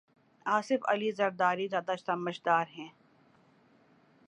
[0.45, 2.89] آصف علی زرداری زیادہ سمجھدار ہیں۔